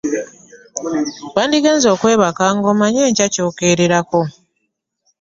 [1.35, 4.21] Wandigenze okwebaka nga omanyi enkya ky'okeererako.